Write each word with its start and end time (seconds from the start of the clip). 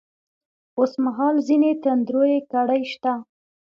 اوس 0.77 0.91
مـهال 1.03 1.35
ځــينې 1.47 1.71
تـنـدروې 1.83 2.37
کـړۍ 2.51 2.81
شـتـه. 2.91 3.13